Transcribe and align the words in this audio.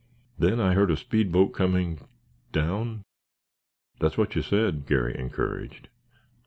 "Then 0.39 0.59
I 0.59 0.73
heard 0.73 0.89
a 0.89 0.97
speed 0.97 1.31
boat 1.31 1.49
coming—down?" 1.53 3.03
"That's 3.99 4.17
what 4.17 4.35
you 4.35 4.41
said," 4.41 4.87
Garry 4.87 5.15
encouraged. 5.15 5.89